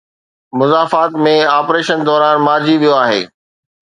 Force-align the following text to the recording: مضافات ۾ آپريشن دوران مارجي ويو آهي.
مضافات 0.59 1.11
۾ 1.27 1.33
آپريشن 1.57 1.99
دوران 2.11 2.37
مارجي 2.49 2.75
ويو 2.81 2.93
آهي. 3.05 3.21